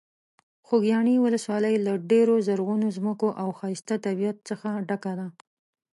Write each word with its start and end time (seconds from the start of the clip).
خوږیاڼي 0.67 1.15
ولسوالۍ 1.19 1.75
له 1.85 1.93
ډېرو 2.11 2.35
زرغونو 2.47 2.87
ځمکو 2.97 3.29
او 3.41 3.47
ښایسته 3.59 3.95
طبیعت 4.05 4.37
څخه 4.49 4.69
ډکه 4.87 5.13
ده. 5.19 5.27